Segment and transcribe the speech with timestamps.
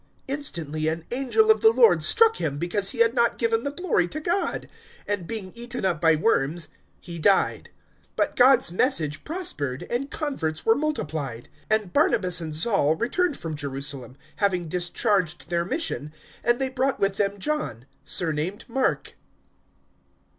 [0.27, 3.69] 012:023 Instantly an angel of the Lord struck him, because he had not given the
[3.69, 4.67] glory to God,
[5.07, 7.69] and being eaten up by worms, he died.
[8.15, 11.49] 012:024 But God's Message prospered, and converts were multiplied.
[11.69, 16.11] 012:025 And Barnabas and Saul returned from Jerusalem, having discharged their mission,
[16.43, 19.13] and they brought with them John, surnamed Mark.